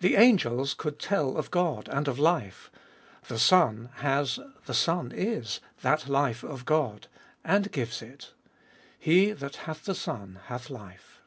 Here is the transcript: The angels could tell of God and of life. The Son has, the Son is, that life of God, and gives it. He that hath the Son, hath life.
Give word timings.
The 0.00 0.16
angels 0.16 0.74
could 0.74 0.98
tell 0.98 1.38
of 1.38 1.50
God 1.50 1.88
and 1.88 2.08
of 2.08 2.18
life. 2.18 2.70
The 3.28 3.38
Son 3.38 3.88
has, 4.00 4.38
the 4.66 4.74
Son 4.74 5.12
is, 5.12 5.60
that 5.80 6.06
life 6.10 6.42
of 6.44 6.66
God, 6.66 7.06
and 7.42 7.72
gives 7.72 8.02
it. 8.02 8.34
He 8.98 9.32
that 9.32 9.56
hath 9.64 9.86
the 9.86 9.94
Son, 9.94 10.40
hath 10.48 10.68
life. 10.68 11.22